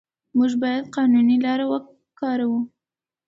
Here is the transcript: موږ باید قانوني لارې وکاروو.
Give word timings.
موږ 0.37 0.51
باید 0.61 0.89
قانوني 0.95 1.37
لارې 1.45 1.65
وکاروو. 1.67 2.59